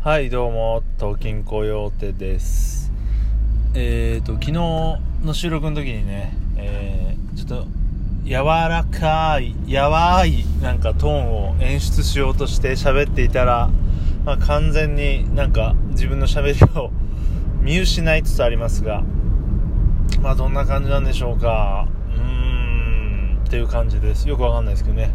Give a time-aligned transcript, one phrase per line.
[0.00, 2.92] はい、どうも、東京コヨーテです。
[3.74, 5.00] えーと、昨日の
[5.34, 7.66] 収録の時にね、えー、ちょっと、
[8.24, 13.70] 柔らかい、やわい、なんかトーンを演出しようとして喋っていたら、
[14.24, 16.92] まあ、完全になんか自分の喋りを
[17.60, 19.02] 見失いつつありますが、
[20.22, 21.88] まあ、どんな感じなんでしょうか。
[22.14, 24.28] うーん、っていう感じです。
[24.28, 25.10] よくわかんないですけどね。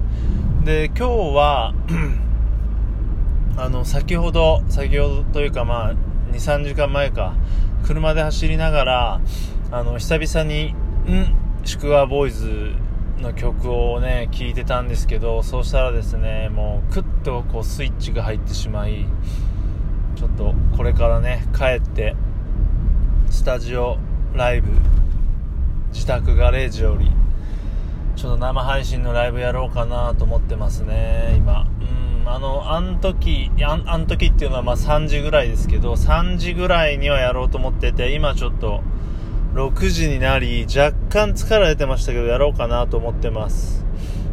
[0.66, 1.74] で、今日は、
[3.58, 5.96] あの先ほど先ほどというかまあ
[6.32, 7.36] 23時間前か。
[7.84, 9.22] 車で走りながら
[9.70, 10.74] あの久々に
[11.06, 12.72] 「ん宿川ボーイズ」
[13.20, 19.06] の曲をね聴いてたんですけどそうしたらですねもうクッとこうスイッチが入ってしまい
[20.16, 22.16] ちょっとこれからね帰って
[23.30, 23.98] スタジオ
[24.34, 24.70] ライブ
[25.92, 27.12] 自宅ガレージより
[28.16, 31.62] ちょっと生配信のライブやろうかなと思ってますね今。
[31.62, 32.13] うん。
[32.26, 38.82] あのあん時あんあん時っていうのはまあ3時ぐらいですけど3時ぐらいにはやろうと思ってて今ちょっと
[39.54, 43.86] 6時になり若干疲れてましたけどやろうかなと思ってます。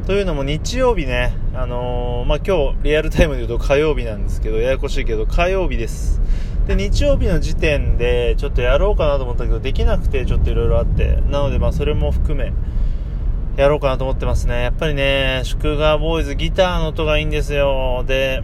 [0.06, 6.20] というのも日曜日ねあのー、まあ今日リアルタイムで言うと火曜日なんですけどややこしいけど火曜日です。
[6.67, 12.53] で日曜日の時点でちょっとやろうかなと思ったけどできなくてちょっといろいろあってなのでまあそれも含め
[13.61, 14.62] やろうかなと思ってますね。
[14.62, 18.05] やっぱりね、祝賀ボーイズギターの音がいいんですよ。
[18.06, 18.42] で、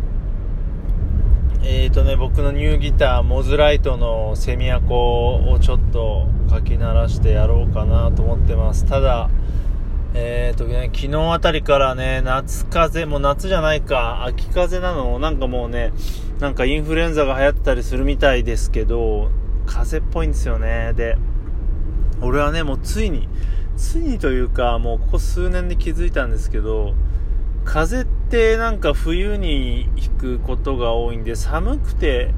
[1.64, 8.84] えーとね、僕のニューギター、モズライトのセミアコをちょっとかき鳴らしてやろうかなと思ってます。
[8.84, 9.30] ただ、
[10.12, 15.94] えーとね、昨日あたりからね、夏風邪、もう夏じゃないか、秋風なの、なんかもうね、
[16.40, 19.30] なんかインフルエンザが流行ったりするみたいですけど、
[19.64, 20.92] 風邪っぽいんですよね。
[20.94, 21.16] で、
[22.20, 23.30] 俺はね、もうついに、
[23.76, 26.94] ついにというか、もうここ数年で気づいたんですけど、
[27.64, 32.32] 風ってなんか冬に引くことが多いんで、寒くて、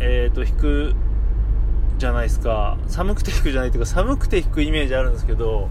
[0.00, 0.94] えっ、ー、と、引く
[1.98, 2.78] じゃないですか。
[2.88, 5.68] 寒くて引くじゃないというか、寒くて引くイメージあるんですけど、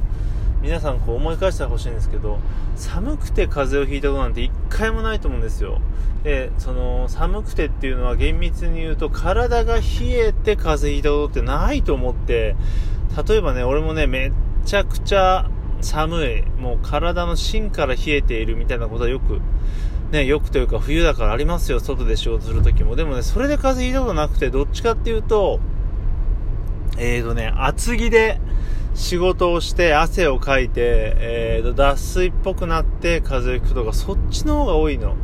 [0.62, 2.40] 皆さんこう思い返してほしいんですけど、
[2.76, 5.82] 寒くて風邪をひいたことなんて一回もないと思うんですよ。
[6.24, 12.56] で、その、寒くてっていうのは厳密に言うと、体が冷えて風邪ひいたことってないと思って、
[13.28, 14.32] 例えばね、俺もね、めっ
[14.66, 15.50] ちゃくちゃ
[15.81, 19.40] 寒い、もう体の芯から冷えているみたいなことはよく、
[20.12, 22.96] ね、よくというか冬だからありますよ、外で仕事するときも。
[22.96, 25.59] でもね、それで風邪ひいたことなくて、どっちかっていうと、
[26.98, 28.40] えーとね、厚着で
[28.94, 35.16] 仕事をして汗をかいて、えーと、脱水っぽくなって風邪をひくとか、そっちの方が多いの、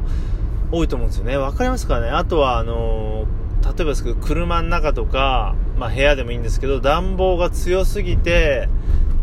[0.72, 1.36] 多いと思うんですよね。
[1.36, 2.10] わかりますかね？
[2.10, 8.70] あとは、あのー、例えばですけど、車の中とか、まあ部屋でもいいんですけど、暖房が強すぎて、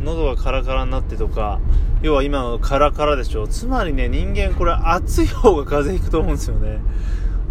[0.03, 1.61] 喉がカラカラになってとか、
[2.03, 3.47] 要は今のカラカラでしょ。
[3.47, 6.81] つまりね、人間これ暑い方が風邪ひくと思うんですよね。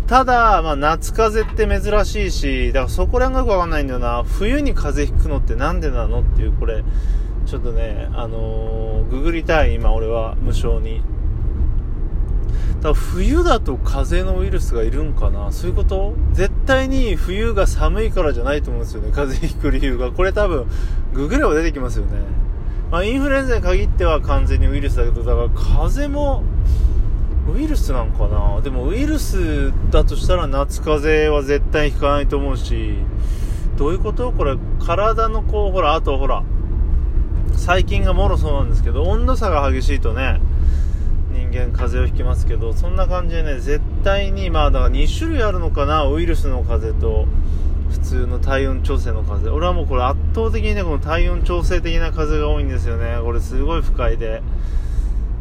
[0.08, 4.24] ただ、まあ夏風邪って珍しいし、だからそこら辺がよくわかんないんだよな。
[4.24, 6.84] 冬に風邪ひくのってなんでなのっていう、これ、
[7.46, 11.02] ちょっとね、あのー、ググりたい、今俺は無償に。
[12.82, 16.16] だから冬だと風邪のウイルスがいるんかなそういうこと？
[16.34, 19.12] 絶対に冬が寒いからじゃないと思うんですよね。
[19.12, 20.12] 風邪ひく理由が。
[20.12, 20.66] これ多分、
[21.14, 22.20] ググれば出てきますよね。
[22.90, 26.44] まあ、インフルエンザに限っては完全にウイルスだけど、だから風邪も
[27.54, 32.96] ウイルスなんかなでもウイルスだとしたら夏風邪は絶対ひかないと思うし、
[33.78, 34.32] どういうこと？
[34.32, 36.44] これ、体のこう、ほら、あとほら、
[37.54, 40.40] 細菌がもろそうなんですけど、温度差が激しいとね、
[41.32, 47.28] 人間風邪をひきますけど、そんな感じでね、絶対に、まあだから2種類あるのかなウイルスの風邪と、
[47.92, 53.18] 普通の体温調整の風邪俺はもうこれ圧倒的にね、この体温調整的な風邪が多いんですよね。
[53.22, 54.42] これすごい不快で。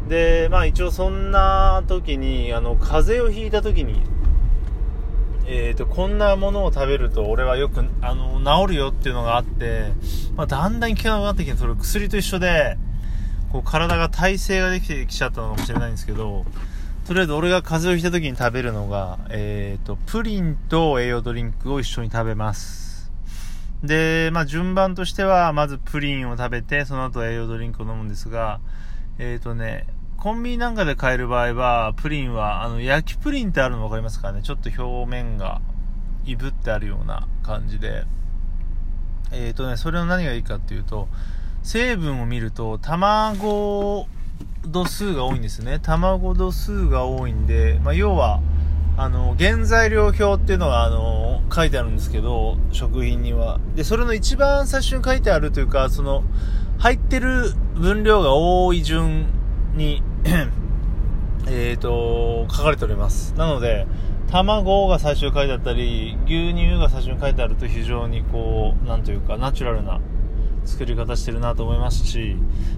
[0.09, 4.01] で、まあ一応そんな時に、あの、風邪をひいた時に、
[5.45, 9.93] えーと、こんなものを食べると俺はよく、あの、治るよっていうのがあって、
[10.35, 12.77] まあだんだん効かなくなってきて、それ薬と一緒で、
[13.51, 16.45] こう体が耐性ができてきちゃったのかもしれないんですけど、
[17.07, 23.11] とりあえず俺が風邪をひいた時に食べるのが、えっ、ー、と、プリンと栄養ドリンクを一緒に食べます。
[23.83, 28.59] で、まあ順番としては、まずプリンを食べて、その後栄養ドリンクを飲むんですが、
[29.17, 29.87] えっ、ー、とね、
[30.17, 34.43] コンビニなんかで買える場合は、プリンは、あの、焼きプリンってあるの分かりますかね？
[34.43, 35.61] ちょっと表面が、
[36.25, 38.05] いぶってあるような感じで。
[39.31, 41.07] えっ、ー、とね、それの何がいいかっていうと、
[41.63, 44.07] 成分を見ると、卵、
[44.65, 45.79] 度数が多いんですね。
[45.79, 48.41] 卵度数が多いんで、まあ、要は、
[48.97, 53.59] あの、原材料表っていうのが、あの、書いてあるんですけど、食品には。
[53.75, 56.23] で、それの一番最初に書いてあるというか、その、
[56.79, 59.27] 入ってる分量が多い順
[59.75, 60.03] に、
[61.47, 63.33] えっと、書かれております。
[63.37, 63.87] なので、
[64.31, 69.99] 卵が最初に書いてあったり牛乳が最初に書いてあると非常にこうなんというかナチュラルな
[70.65, 72.35] 作り方してるなと思いますし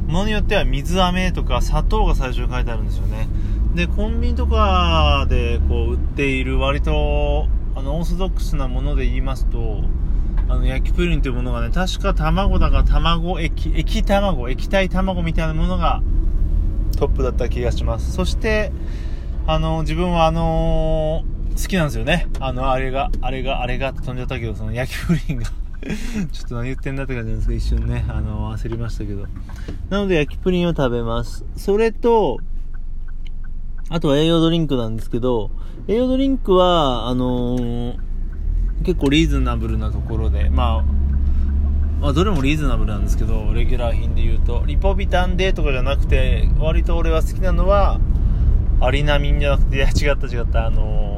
[0.07, 3.27] ものによっては水飴とか砂糖が最初に書いてあるんですよね。
[3.75, 9.83] でコンビニとかでこう売っている割とあのオーソドックスなもので言いますと
[10.47, 16.03] あの焼きプリンというものがね確か卵だか卵液液卵液体卵みたいなものが
[16.97, 18.11] トップだった気がします。
[18.13, 18.71] そして
[19.47, 22.27] あの自分はあのー、好きなんですよね。
[22.39, 25.62] あのあれがあれがあれがって飛んじゃったけどその焼きプリンが。
[26.31, 29.25] ちょっと何言ってんだって感じなんですけど、一瞬ね、あの、焦りましたけど。
[29.89, 31.45] なので、焼きプリンを食べます。
[31.55, 32.39] それと、
[33.89, 35.51] あとは栄養ドリンクなんですけど、
[35.87, 37.95] 栄養ドリンクは、あのー、
[38.83, 40.83] 結構リーズナブルなところで、まあ、
[42.01, 47.99] まあ、どれもリーズナブルなんですけど、レギュラー品で言うと、リポビタンデーとかじゃなくて、割と俺は好きなのは、
[48.81, 51.12] アリナミンじゃなくて、いや、違った違った、あのー、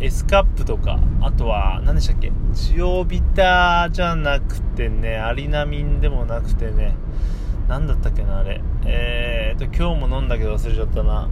[0.00, 2.30] エスカップとか、あとは、何でしたっけ？
[2.52, 6.94] ジオビタじゃなくてね、アリナミンでもなくてね、
[7.68, 8.60] 何だったっけな、あれ。
[8.84, 11.28] えーと、今日も飲んだけど忘れちゃったな。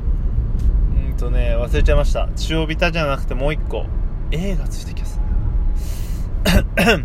[1.08, 2.28] うんとね、忘れちゃいました。
[2.34, 3.86] ジオビタじゃなくてもう一個。
[4.32, 5.20] A がついた気がす。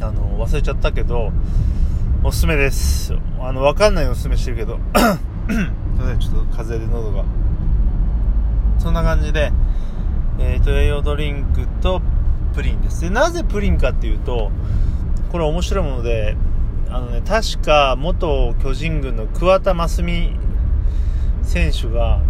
[0.00, 1.32] あの、忘れちゃったけど、
[2.22, 3.12] おすすめです。
[3.40, 4.78] あの、わかんないおすすめしてるけど。
[4.94, 7.24] ちょっと風邪で喉が。
[8.78, 9.52] そんな感じで、
[10.40, 12.00] えーと、栄養ドリンクと
[12.54, 13.02] プリンです。
[13.02, 14.50] でなぜプリンかっていうと
[15.30, 16.36] これ面白いもので
[16.90, 20.36] あのね確か元巨人軍の桑田真澄
[21.42, 22.20] 選手が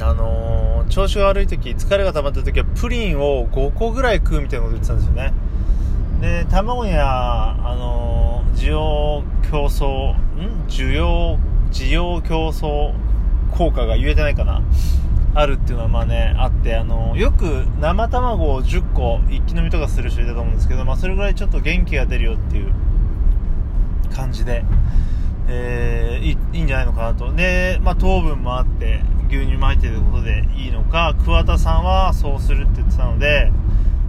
[0.00, 5.32] あのー、調子が悪い時疲れが溜まった時はプリンを5個ぐらい食うみたいなこと言ってたんですよね。
[6.20, 10.66] で卵や、あのー、需要競争ん？
[10.68, 11.38] 需要
[11.70, 12.94] 需要競争
[13.50, 14.62] 効果が言えてないかな。
[15.34, 22.72] あるっていうのはまあね、あって、あの、よく生卵を10個一気飲みとかする人いたと思うんですけど、まあそれぐらいちょっと元気が出るよっていう
[24.14, 24.64] 感じで、
[25.48, 27.32] えー、いいいんじゃないのかなと。
[27.32, 33.50] で、まあ糖分もあって、牛乳も入ってることでいいのか、桑田さんはそうするって言ってたので、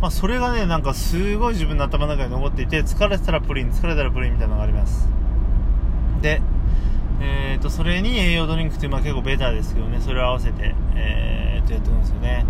[0.01, 5.07] まあそれがね、なんかすごい自分の頭の中に残っていて、疲れてたらプリン、疲れたらプリンみたいなのがあります。
[6.21, 6.41] で、
[7.23, 12.45] えーと、それに栄養ドリンクっていうのは結構ベターですけどね、それを合わせて、えー、とやってるんですよね。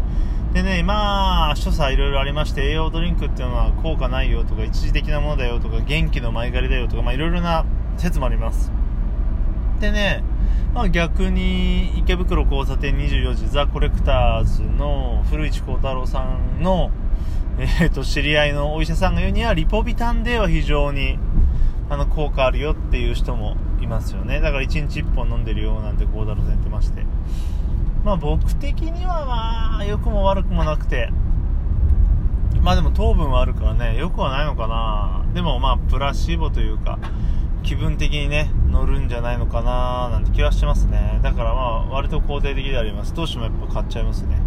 [0.54, 7.66] でね、まあ、所作いろいろありまして、栄養ドリンクっていうのは効果ないよとか、一時的なものだよとか、元気の前借りだよとか、まあいろいろな
[7.98, 8.72] 説もあります。
[9.80, 10.24] でね、
[10.74, 16.92] まあ逆に池袋交差点24時ザ・コレクターズの古市幸太郎さんの、
[17.60, 21.20] えー、と知り合いのお医者さんが言うにはリポビタンでは非常に
[21.94, 24.42] あの効果あるよっていう人もいますよね。
[24.42, 27.04] だから1日1本飲んでるよなんて孝太郎さん言ってまして。
[28.04, 31.10] まあ僕的にはまあ良くも悪くもなくて。
[32.62, 35.26] まあでも糖分はあるからね良くはないのかな。
[35.34, 36.98] でもまあプラシーボというか
[37.62, 41.20] 気分的にね乗るんじゃないのかななんて気はしてますね。
[41.22, 43.14] だからまあ割と肯定的であります。
[43.14, 44.38] どうしてもやっぱ買っちゃいますね。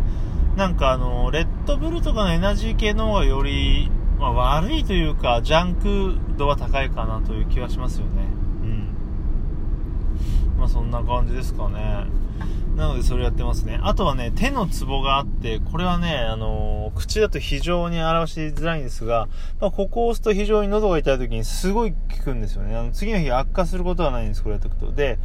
[0.56, 8.22] なんかあのレッドブルとかのエナジー系の方がより、まあ、悪いというかジャンク度は高いかなという気はしますよね
[8.62, 8.96] うん
[10.58, 12.06] まあそんな感じですかね。
[12.76, 13.80] なのでそれやってますね。
[13.82, 19.28] あとはね、手のツボがあって、これはね、あのー、口だと非常に表しづらいんですが、
[19.60, 22.76] まあ、ここを押すと非常に喉が痛い時にすごい効くんですよね。
[22.76, 24.92] あの次の日悪化することはないんです、これやっておくと。
[24.92, 25.18] で、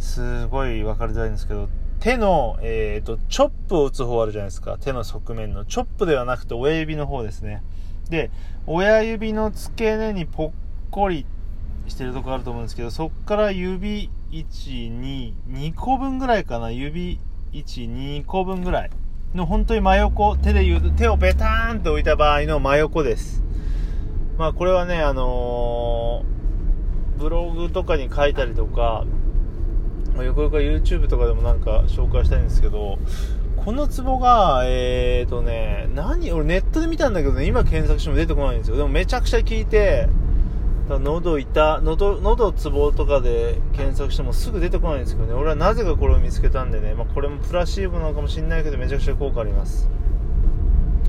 [0.00, 1.68] すごい分かりづらいんですけど、
[2.00, 4.76] 手の、えっ、ー、と、チョップを打つ方あるじゃないですか。
[4.80, 5.64] 手の側面の。
[5.64, 7.62] チョップではなくて親指の方ですね。
[8.10, 8.30] で、
[8.66, 10.50] 親指の付け根にぽっ
[10.90, 11.26] こり
[11.86, 16.70] してるとこあると思うんですけど、そっから指1、2、2個分ぐらいかな。
[16.70, 17.18] 指
[17.52, 18.90] 1、2個分ぐらい
[19.34, 23.42] の本当に真横、手で言うと手をベターンと置いた場合の真横です。
[24.36, 29.04] まあこれはね、あのー、ブログとかに書いたりとか、
[30.22, 32.98] よくよく YouTube とかでもなんか紹介したいんですけど、
[33.64, 38.76] このツボが、えーとね、何俺ネットで見たんだけどね、今検索しても出てこないんですよ。
[38.76, 40.08] でもめちゃくちゃ効いて、
[40.88, 45.34] 喉痛喉喉ツボとかで検索してもすぐ出てこないんですけどね。
[45.34, 49.88] 俺はなぜかこれを見つけたんでね、まあ、これもプラシーボなのかもしれないけどめちゃくちゃ効果あります。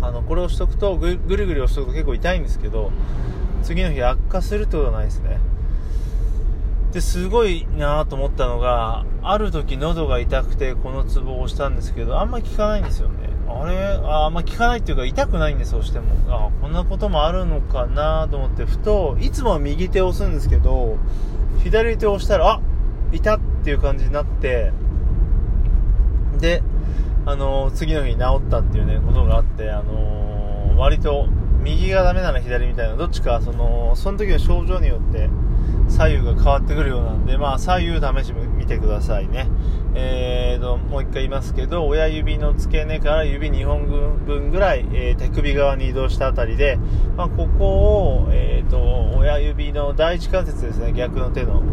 [0.02, 2.92] あのこれをしとくとぐぐるぐる押しとくと結構痛いんですけど
[3.64, 5.38] 次の日悪化するってことはないですね。
[6.92, 13.30] ですごいなと思ったのがある時喉が痛くてこのツボを押したんですけどあんまり効かないんですよね。
[13.48, 13.78] あれ？
[14.04, 16.06] ああんま効かないっていうか痛くないんですどうしても。
[16.30, 20.98] あこんなこともあるのかなと思ってふといつもは右手を押すんですけど
[21.64, 22.62] 左手を押したらあ
[23.12, 24.72] 痛っていう感じになって
[26.40, 26.64] で
[27.26, 31.28] あの次の日に治ったっていうねことがあってあの割と
[31.62, 35.30] 右がダメなら左みたいなどっちかそのその時の症状によって
[35.90, 39.48] 左右が変わってくるようなんで、まあ、左右試してみてくださいね。
[39.96, 43.88] えーと、もう一回言いますけど、親指の付け根から指2本
[44.26, 46.78] 分ぐらい、えー、手首側に移動したあたりで、
[47.18, 47.66] まあ、ここ
[48.26, 51.64] を、えーと、親指の第一関節ですね、逆の手の。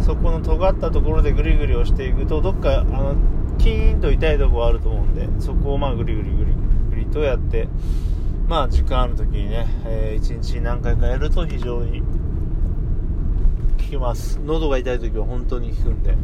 [0.00, 3.16] そこの尖ったところでぐりぐり押していくと、どっか、あの、
[3.58, 6.52] キーンと痛いところあると思うんで、そこをまあぐりぐりぐり
[6.90, 7.68] ぐりとやって、
[8.48, 12.02] まあ時間ある時にね、えー、1日何回かやると非常に
[13.76, 14.40] 効きます。
[14.44, 16.16] 喉が痛い時は本当に効くんで。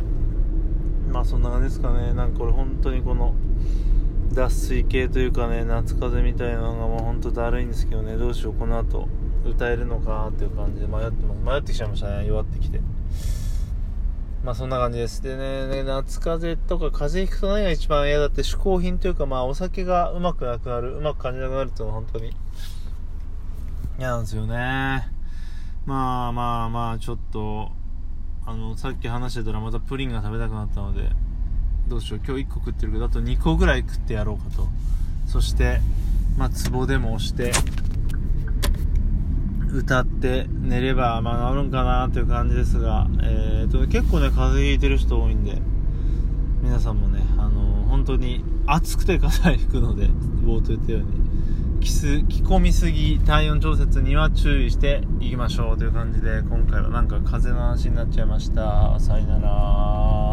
[1.13, 2.13] まあそんな感じですかね。
[2.15, 3.35] なんかこれ本当にこの
[4.33, 8.17] 脱水系というかね夏風邪みたいなのがもう本当だるいんですけどね。
[8.17, 9.09] どうしようこの後
[9.45, 12.27] 歌えるのかっていう感じで迷って迷ってきちゃいましたね。
[12.27, 12.81] 弱ってきて。
[14.43, 15.23] まあそんな感じです。
[15.23, 22.35] でね夏風邪とか風邪ひくと何が一番嫌だって嗜好品というかまあお酒がうまくなくなるうまく感じなくなるっていうのは本当に
[23.99, 25.12] 嫌なんですよね。
[25.87, 27.71] まあまあまあちょっと
[28.47, 31.11] あのさっき話してたらまたプリンが食べたくなったので
[31.89, 34.69] どうしよう今日1個食ってるけどあと2個ぐらい食ってやろうかと。
[35.27, 35.81] そして
[36.37, 37.53] まあ壺でも押して
[39.73, 45.57] 歌って寝ればまあ治るんかなという感じですが、えーと、結構ね風邪ひいてる人多いんで
[46.63, 50.07] 皆さんもねあの本当に暑くて風邪ひくので
[50.45, 51.22] 冒頭言ったように。
[51.83, 58.99] 着す着込みすぎ体温調節には注意していきましょうという感じで今回はなんか風の話になっちゃいました。
[59.01, 60.32] さよなら。